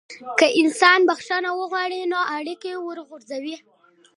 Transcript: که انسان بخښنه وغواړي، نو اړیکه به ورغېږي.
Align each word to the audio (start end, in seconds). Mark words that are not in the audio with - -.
که 0.39 0.47
انسان 0.61 0.99
بخښنه 1.09 1.49
وغواړي، 1.53 1.99
نو 2.11 2.19
اړیکه 2.37 2.69
به 2.75 2.83
ورغېږي. 3.09 3.55